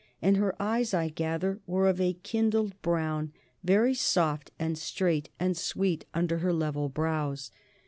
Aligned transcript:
And 0.19 0.37
her 0.37 0.59
eyes, 0.59 0.95
I 0.95 1.09
gather, 1.09 1.59
were 1.67 1.87
of 1.87 2.01
a 2.01 2.13
kindled 2.23 2.73
brown, 2.81 3.33
very 3.63 3.93
soft 3.93 4.49
and 4.57 4.75
straight 4.75 5.29
and 5.39 5.55
sweet 5.55 6.05
under 6.11 6.39
her 6.39 6.53
level 6.53 6.89
brows. 6.89 7.51